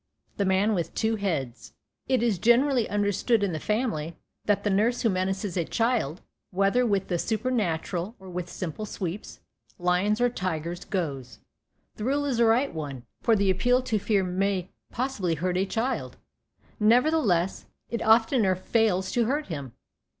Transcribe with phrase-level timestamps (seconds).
[0.37, 1.73] THE MAN WITH TWO HEADS
[2.07, 6.87] It is generally understood in the family that the nurse who menaces a child, whether
[6.87, 9.41] with the supernatural or with simple sweeps,
[9.77, 11.37] lions, or tigers goes.
[11.97, 15.67] The rule is a right one, for the appeal to fear may possibly hurt a
[15.67, 16.17] child;
[16.79, 19.73] nevertheless, it oftener fails to hurt him.